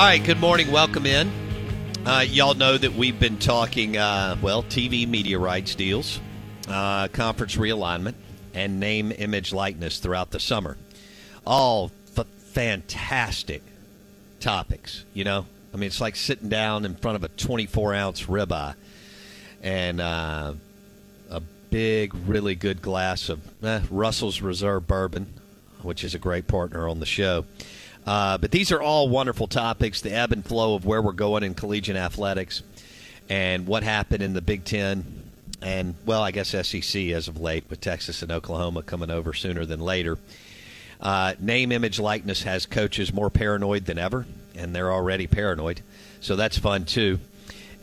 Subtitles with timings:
[0.00, 0.72] All right, good morning.
[0.72, 1.30] Welcome in.
[2.06, 6.20] Uh, y'all know that we've been talking, uh, well, TV media rights deals,
[6.68, 8.14] uh, conference realignment,
[8.54, 10.78] and name, image, likeness throughout the summer.
[11.46, 13.62] All f- fantastic
[14.40, 15.44] topics, you know?
[15.74, 18.76] I mean, it's like sitting down in front of a 24 ounce ribeye
[19.62, 20.54] and uh,
[21.28, 25.26] a big, really good glass of eh, Russell's Reserve bourbon,
[25.82, 27.44] which is a great partner on the show.
[28.06, 31.42] Uh, but these are all wonderful topics the ebb and flow of where we're going
[31.42, 32.62] in collegiate athletics
[33.28, 35.04] and what happened in the Big Ten
[35.62, 39.66] and, well, I guess SEC as of late with Texas and Oklahoma coming over sooner
[39.66, 40.18] than later.
[41.00, 45.80] Uh, name, image, likeness has coaches more paranoid than ever, and they're already paranoid.
[46.20, 47.18] So that's fun, too.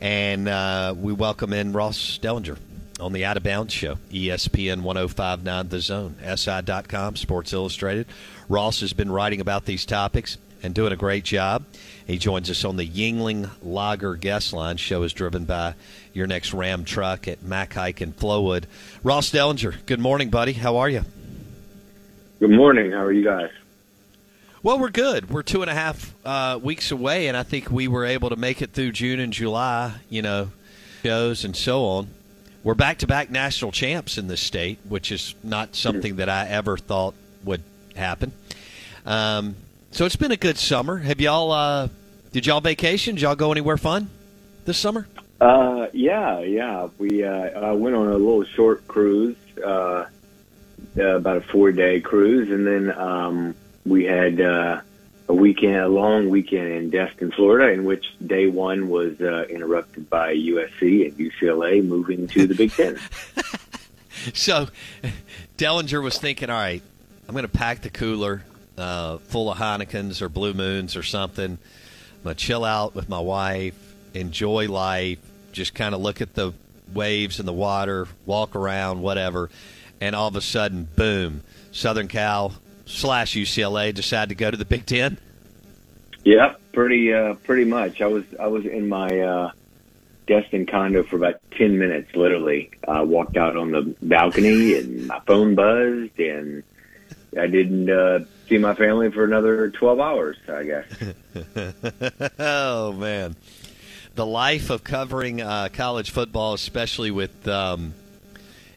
[0.02, 2.58] And uh, we welcome in Ross Dellenger
[3.00, 8.08] on the Out of Bounds Show, ESPN 1059 The Zone, SI.com, Sports Illustrated.
[8.50, 11.66] Ross has been writing about these topics and doing a great job.
[12.06, 14.78] He joins us on the Yuengling Lager guest line.
[14.78, 15.76] Show is driven by
[16.14, 18.64] your next Ram truck at Mac Haik in Flowood.
[19.04, 20.54] Ross Dellenger, good morning, buddy.
[20.54, 21.04] How are you?
[22.40, 22.92] Good morning.
[22.92, 23.52] How are you guys?
[24.64, 25.30] Well, we're good.
[25.30, 28.36] We're two and a half uh, weeks away, and I think we were able to
[28.36, 30.50] make it through June and July, you know,
[31.04, 32.10] shows and so on.
[32.68, 36.50] We're back to back national champs in this state, which is not something that I
[36.50, 37.14] ever thought
[37.46, 37.64] would
[37.96, 38.34] happen.
[39.06, 39.56] Um,
[39.92, 40.98] so it's been a good summer.
[40.98, 41.54] Have y'all?
[41.54, 41.88] Uh,
[42.34, 43.16] did y'all vacation?
[43.16, 44.10] Did y'all go anywhere fun
[44.66, 45.08] this summer?
[45.40, 46.90] Uh, yeah, yeah.
[46.98, 50.08] We uh, I went on a little short cruise, uh,
[50.98, 53.56] uh, about a four day cruise, and then um,
[53.86, 54.82] we had uh,
[55.30, 60.10] a weekend, a long weekend in Destin, Florida, in which day one was uh, interrupted
[60.10, 62.98] by USC and UCLA moving to the Big Ten.
[64.34, 64.68] so,
[65.58, 66.82] Dellenger was thinking, all right,
[67.28, 68.44] I'm going to pack the cooler
[68.78, 71.58] uh, full of Heinekens or Blue Moons or something.
[71.58, 73.76] I'm going to chill out with my wife,
[74.14, 75.20] enjoy life,
[75.52, 76.54] just kind of look at the
[76.94, 79.50] waves and the water, walk around, whatever.
[80.00, 82.54] And all of a sudden, boom, Southern Cal
[82.88, 85.18] slash UCLA decide to go to the Big Ten.
[86.24, 88.02] Yeah, pretty uh, pretty much.
[88.02, 89.52] I was I was in my uh,
[90.26, 92.72] Destin condo for about ten minutes, literally.
[92.88, 96.64] I uh, walked out on the balcony and my phone buzzed, and
[97.40, 100.38] I didn't uh, see my family for another twelve hours.
[100.50, 100.86] I guess.
[102.40, 103.36] oh man,
[104.16, 107.94] the life of covering uh, college football, especially with um,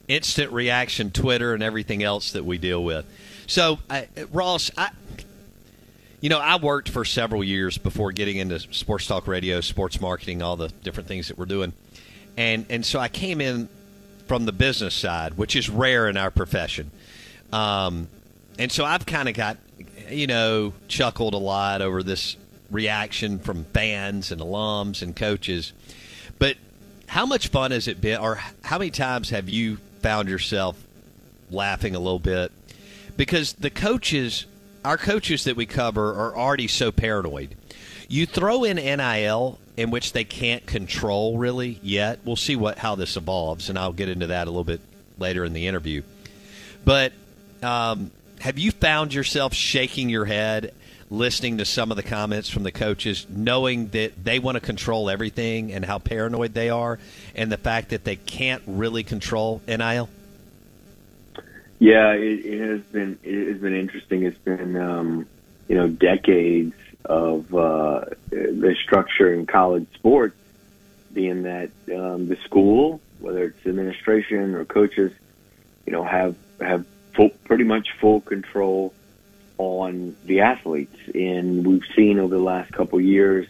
[0.06, 3.06] instant reaction Twitter and everything else that we deal with.
[3.50, 4.90] So, uh, Ross, I,
[6.20, 10.40] you know, I worked for several years before getting into sports talk radio, sports marketing,
[10.40, 11.72] all the different things that we're doing,
[12.36, 13.68] and and so I came in
[14.28, 16.92] from the business side, which is rare in our profession.
[17.52, 18.06] Um,
[18.56, 19.56] and so I've kind of got,
[20.08, 22.36] you know, chuckled a lot over this
[22.70, 25.72] reaction from fans and alums and coaches.
[26.38, 26.56] But
[27.08, 30.80] how much fun has it been, or how many times have you found yourself
[31.50, 32.52] laughing a little bit
[33.16, 34.46] because the coaches,
[34.84, 37.56] our coaches that we cover, are already so paranoid.
[38.08, 42.20] You throw in NIL, in which they can't control really yet.
[42.24, 44.80] We'll see what how this evolves, and I'll get into that a little bit
[45.18, 46.02] later in the interview.
[46.84, 47.12] But
[47.62, 48.10] um,
[48.40, 50.74] have you found yourself shaking your head
[51.10, 55.10] listening to some of the comments from the coaches, knowing that they want to control
[55.10, 56.98] everything and how paranoid they are,
[57.34, 60.08] and the fact that they can't really control NIL?
[61.80, 64.22] Yeah, it, it has been it has been interesting.
[64.24, 65.26] It's been um,
[65.66, 66.74] you know decades
[67.06, 70.36] of uh, the structure in college sports
[71.12, 75.10] being that um, the school, whether it's administration or coaches,
[75.86, 76.84] you know have have
[77.14, 78.92] full, pretty much full control
[79.56, 83.46] on the athletes, and we've seen over the last couple of years,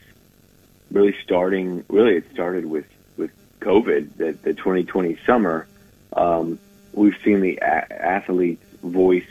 [0.93, 2.87] really starting really it started with
[3.17, 5.67] with COVID, the, the 2020 summer.
[6.13, 6.61] Um,
[6.93, 9.25] we've seen the a- athlete's voice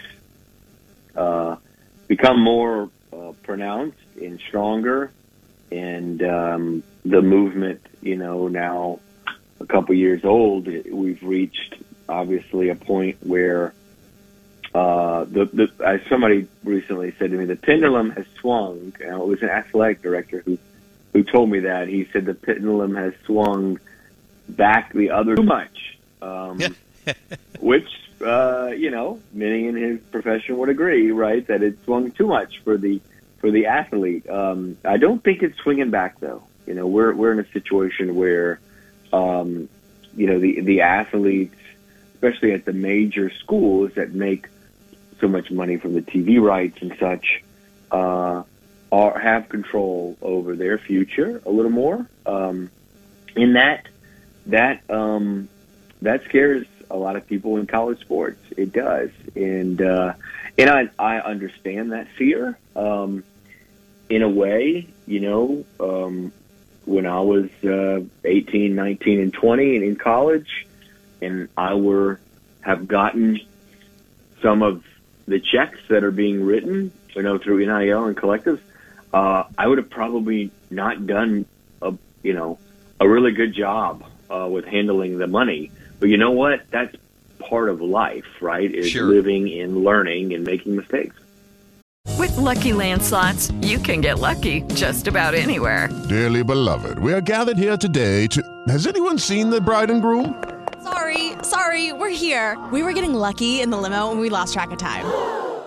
[1.15, 1.55] uh,
[2.07, 5.11] become more uh, pronounced and stronger,
[5.71, 8.99] and um, the movement, you know, now
[9.59, 11.75] a couple years old, we've reached
[12.07, 13.73] obviously a point where
[14.73, 18.93] uh, the, the as somebody recently said to me, the pendulum has swung.
[18.99, 20.57] And it was an athletic director who
[21.13, 21.87] who told me that.
[21.87, 23.79] He said the pendulum has swung
[24.47, 25.97] back the other too much.
[26.21, 26.59] Um,
[27.59, 27.89] which
[28.21, 31.45] uh, you know many in his profession would agree, right?
[31.47, 33.01] That it swung too much for the
[33.39, 34.29] for the athlete.
[34.29, 36.43] Um, I don't think it's swinging back though.
[36.65, 38.59] You know, we're we're in a situation where,
[39.11, 39.69] um,
[40.15, 41.55] you know, the the athletes,
[42.13, 44.47] especially at the major schools that make
[45.19, 47.43] so much money from the TV rights and such,
[47.91, 48.43] uh,
[48.91, 52.07] are have control over their future a little more.
[52.25, 52.69] Um,
[53.35, 53.87] in that
[54.47, 55.49] that um,
[56.01, 58.39] that scares a lot of people in college sports.
[58.57, 60.13] It does, and uh,
[60.57, 62.57] and I I understand that fear.
[62.75, 63.23] Um,
[64.09, 66.31] in a way, you know, um,
[66.85, 70.67] when I was uh, 18, 19, and 20 and in college,
[71.21, 72.19] and I were
[72.61, 73.39] have gotten
[74.41, 74.83] some of
[75.27, 78.61] the checks that are being written, you know, through NIL and collectives,
[79.13, 81.45] uh, I would have probably not done
[81.81, 81.93] a
[82.23, 82.59] you know
[82.99, 85.71] a really good job uh, with handling the money.
[85.99, 86.61] But you know what?
[86.71, 86.95] That's
[87.39, 88.73] part of life, right?
[88.73, 89.05] Is Sure.
[89.05, 91.15] living and learning and making mistakes.
[92.17, 95.89] With Lucky Land slots, you can get lucky just about anywhere.
[96.09, 98.41] Dearly beloved, we are gathered here today to.
[98.67, 100.41] Has anyone seen the bride and groom?
[100.83, 102.57] Sorry, sorry, we're here.
[102.71, 105.05] We were getting lucky in the limo and we lost track of time.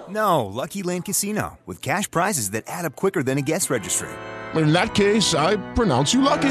[0.09, 4.09] No, Lucky Land Casino, with cash prizes that add up quicker than a guest registry.
[4.55, 6.51] In that case, I pronounce you lucky.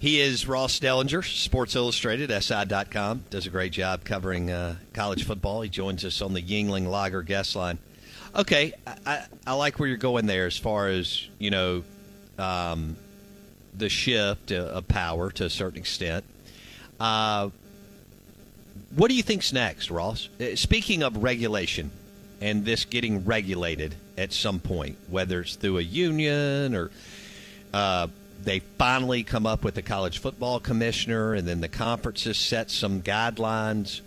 [0.00, 3.24] He is Ross Dellenger, Sports Illustrated, SI.com.
[3.28, 5.60] Does a great job covering uh, college football.
[5.60, 7.76] He joins us on the Yuengling Lager guest line.
[8.34, 11.84] Okay, I, I, I like where you're going there as far as, you know,
[12.38, 12.96] um,
[13.76, 16.24] the shift uh, of power to a certain extent.
[16.98, 17.50] Uh,
[18.96, 20.30] what do you think's next, Ross?
[20.40, 21.90] Uh, Speaking of regulation
[22.40, 26.90] and this getting regulated at some point, whether it's through a union or
[27.74, 28.06] uh,
[28.44, 33.02] they finally come up with the college football commissioner, and then the conferences set some
[33.02, 34.00] guidelines.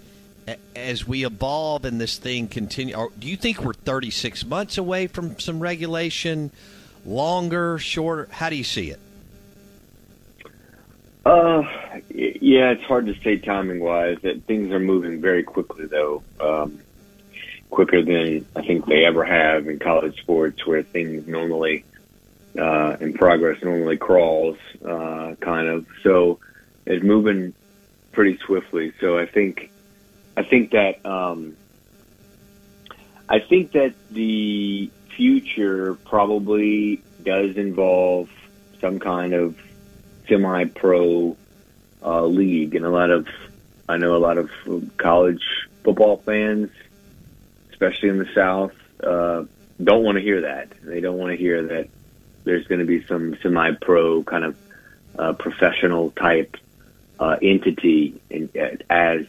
[0.75, 5.39] As we evolve and this thing continue, do you think we're 36 months away from
[5.39, 6.51] some regulation?
[7.05, 8.27] Longer, shorter?
[8.31, 8.99] How do you see it?
[11.25, 11.63] Uh,
[12.09, 14.17] yeah, it's hard to say timing wise.
[14.23, 16.23] That things are moving very quickly, though.
[16.39, 16.79] Um,
[17.69, 21.85] quicker than I think they ever have in college sports, where things normally
[22.57, 25.87] uh, in progress normally crawls, uh, kind of.
[26.03, 26.39] So
[26.85, 27.53] it's moving
[28.11, 28.93] pretty swiftly.
[28.99, 29.71] So I think
[30.37, 31.55] I think that um,
[33.27, 38.29] I think that the future probably does involve
[38.81, 39.57] some kind of
[40.27, 41.37] semi-pro
[42.03, 43.27] uh, league, and a lot of
[43.87, 44.49] I know a lot of
[44.97, 45.43] college
[45.83, 46.69] football fans,
[47.71, 49.43] especially in the South, uh,
[49.83, 50.69] don't want to hear that.
[50.83, 51.89] They don't want to hear that
[52.43, 54.57] there's going to be some semi-pro kind of
[55.17, 56.57] uh, professional type
[57.19, 58.49] uh, entity in,
[58.89, 59.25] as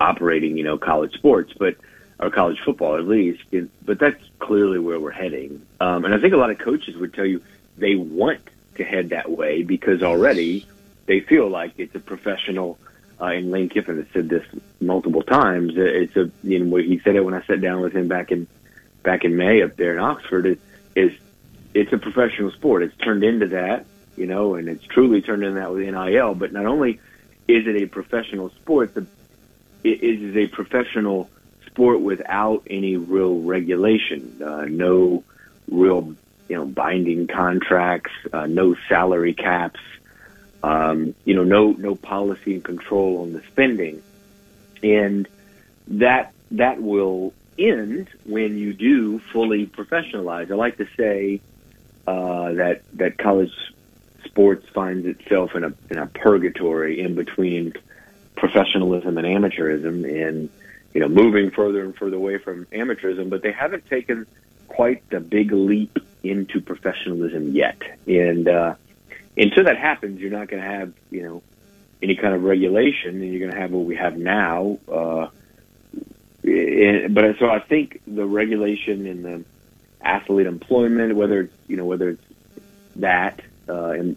[0.00, 1.76] operating, you know, college sports, but
[2.20, 3.42] or college football at least.
[3.84, 5.64] But that's clearly where we're heading.
[5.80, 7.42] Um, and I think a lot of coaches would tell you
[7.76, 8.40] they want
[8.76, 10.66] to head that way because already
[11.06, 12.78] they feel like it's a professional.
[13.20, 14.46] Uh, and Lane Kiffin has said this
[14.80, 15.72] multiple times.
[15.76, 18.46] It's a you know he said it when I sat down with him back in
[19.02, 20.46] back in May up there in Oxford.
[20.46, 20.60] It,
[20.98, 21.12] is
[21.78, 22.82] it's a professional sport.
[22.82, 26.34] It's turned into that, you know, and it's truly turned into that with NIL.
[26.34, 26.98] But not only
[27.46, 29.06] is it a professional sport, the
[29.84, 31.30] it is a professional
[31.66, 35.22] sport without any real regulation, uh, no
[35.70, 36.16] real
[36.48, 39.78] you know binding contracts, uh, no salary caps,
[40.64, 44.02] um, you know, no no policy and control on the spending,
[44.82, 45.28] and
[45.86, 50.50] that that will end when you do fully professionalize.
[50.50, 51.40] I like to say
[52.08, 53.52] uh, that that college
[54.24, 57.74] sports finds itself in a in a purgatory in between
[58.34, 60.48] professionalism and amateurism, and
[60.94, 63.28] you know, moving further and further away from amateurism.
[63.28, 64.26] But they haven't taken
[64.68, 68.74] quite the big leap into professionalism yet, and uh,
[69.36, 71.42] until that happens, you're not going to have you know
[72.02, 74.78] any kind of regulation, and you're going to have what we have now.
[74.90, 75.28] Uh,
[76.42, 79.44] and, but so I think the regulation in the
[80.08, 82.24] athlete employment, whether it's you know whether it's
[82.96, 84.16] that uh, and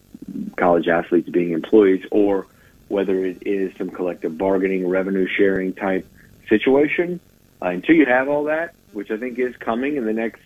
[0.55, 2.47] college athletes being employees, or
[2.87, 6.07] whether it is some collective bargaining, revenue sharing type
[6.47, 7.19] situation.
[7.61, 10.41] Uh, until you have all that, which I think is coming in the next,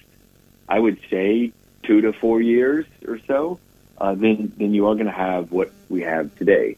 [0.67, 3.59] I would say, two to four years or so,
[3.99, 6.77] uh, then then you are going to have what we have today.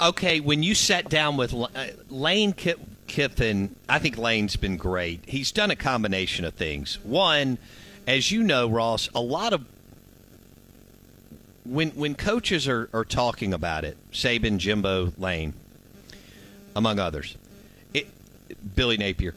[0.00, 1.66] Okay, when you sat down with uh,
[2.08, 2.52] Lane
[3.06, 5.24] Kiffin, I think Lane's been great.
[5.26, 6.98] He's done a combination of things.
[7.02, 7.58] One,
[8.06, 9.64] as you know, Ross, a lot of
[11.64, 15.54] when when coaches are, are talking about it, Saban, Jimbo, Lane,
[16.76, 17.36] among others,
[17.92, 18.08] it,
[18.74, 19.34] Billy Napier,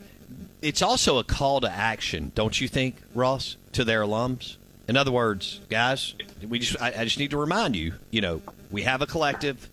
[0.62, 4.58] it's also a call to action, don't you think, Ross, to their alums?
[4.88, 6.16] In other words, guys,
[6.48, 9.70] we just I, I just need to remind you, you know, we have a collective,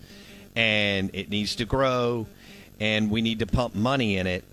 [0.54, 2.26] and it needs to grow,
[2.80, 4.44] and we need to pump money in it.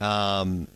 [0.00, 0.66] Um,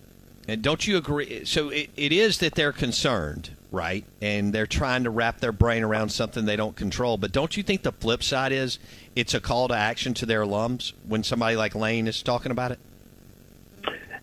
[0.47, 1.45] and don't you agree?
[1.45, 4.05] So it, it is that they're concerned right?
[4.23, 7.17] And they're trying to wrap their brain around something they don't control.
[7.19, 8.79] But don't you think the flip side is
[9.15, 12.71] it's a call to action to their alums when somebody like Lane is talking about
[12.71, 12.79] it?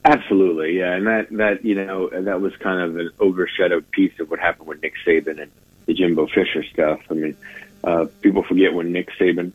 [0.04, 4.32] Absolutely, yeah, and that that you know that was kind of an overshadowed piece of
[4.32, 5.52] what happened with Nick Saban and
[5.86, 7.02] the Jimbo Fisher stuff.
[7.12, 7.38] I mean,
[7.84, 9.52] uh, people forget when Nick Saban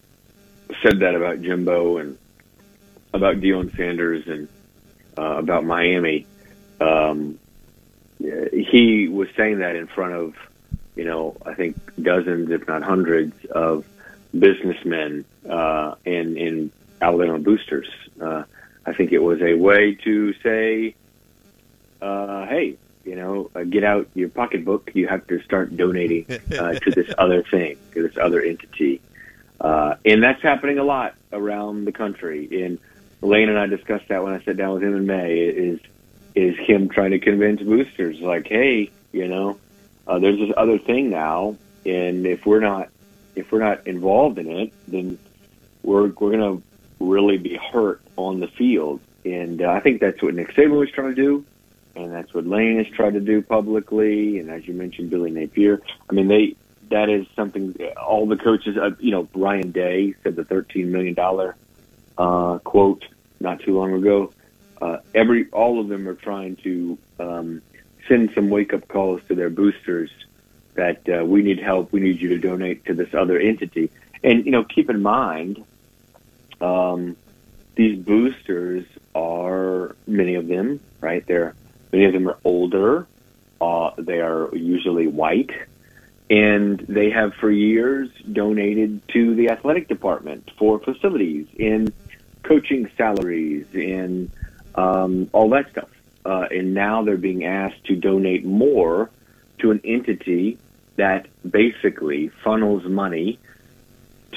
[0.83, 2.17] said that about Jimbo and
[3.13, 4.49] about Deion Sanders and
[5.19, 6.27] uh, about Miami.
[6.81, 7.39] Um,
[8.19, 10.35] he was saying that in front of,
[10.95, 13.85] you know, I think dozens, if not hundreds, of
[14.39, 17.89] businessmen uh, in in Alabama boosters.
[18.21, 18.45] Uh,
[18.85, 20.95] I think it was a way to say,
[22.01, 24.91] uh, "Hey, you know, uh, get out your pocketbook.
[24.95, 26.27] You have to start donating
[26.59, 29.01] uh, to this other thing, to this other entity."
[29.61, 32.65] Uh, and that's happening a lot around the country.
[32.65, 32.79] And
[33.23, 35.39] Lane and I discussed that when I sat down with him in May.
[35.39, 35.81] Is
[36.35, 39.59] is him trying to convince boosters, like, hey, you know,
[40.07, 41.57] uh, there's this other thing now,
[41.87, 42.91] and if we're not
[43.35, 45.19] if we're not involved in it, then
[45.83, 46.61] we're we're gonna
[47.01, 49.01] really be hurt on the field.
[49.25, 51.45] And uh, I think that's what Nick Saban was trying to do,
[51.97, 54.39] and that's what Lane has tried to do publicly.
[54.39, 55.81] And as you mentioned, Billy Napier.
[56.09, 56.55] I mean, they
[56.91, 58.77] that is something all the coaches.
[58.77, 61.57] Uh, you know, Ryan Day said the thirteen million dollar
[62.19, 63.05] uh, quote
[63.41, 64.33] not too long ago
[64.81, 67.63] uh, every all of them are trying to um,
[68.09, 70.11] send some wake up calls to their boosters
[70.75, 71.93] that uh, we need help.
[71.93, 73.91] We need you to donate to this other entity.
[74.23, 75.65] And you know, keep in mind,
[76.61, 77.17] um,
[77.75, 81.27] these boosters are many of them, right?
[81.27, 81.55] They're
[81.93, 83.07] many of them are older.
[83.61, 85.51] Uh, they are usually white,
[86.29, 91.95] and they have for years donated to the athletic department for facilities in
[92.47, 94.31] coaching salaries and
[94.75, 95.91] um, all that stuff.
[96.25, 99.11] Uh, and now they're being asked to donate more
[99.59, 100.59] to an entity
[100.97, 103.39] that basically funnels money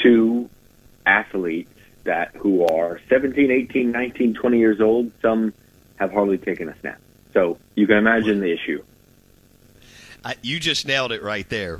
[0.03, 0.49] to
[1.05, 1.71] athletes
[2.03, 5.11] that who are 17, 18, 19, 20 years old.
[5.21, 5.53] Some
[5.97, 6.99] have hardly taken a snap.
[7.33, 8.83] So you can imagine the issue.
[10.23, 11.79] Uh, you just nailed it right there.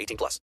[0.00, 0.40] 18 plus.